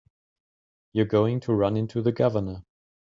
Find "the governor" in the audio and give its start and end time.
2.01-2.65